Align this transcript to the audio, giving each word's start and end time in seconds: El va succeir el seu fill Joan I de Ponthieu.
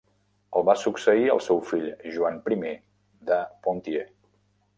El 0.59 0.63
va 0.69 0.75
succeir 0.83 1.29
el 1.33 1.41
seu 1.49 1.61
fill 1.73 1.85
Joan 2.17 2.41
I 2.69 2.73
de 3.31 3.39
Ponthieu. 3.67 4.09